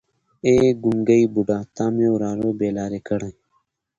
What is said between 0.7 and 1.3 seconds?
ګونګی